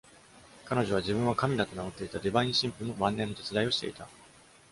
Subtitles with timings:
[0.65, 4.09] 彼女は、自分は神だと名乗っていたディバイン神父の晩年の手伝いをしていた。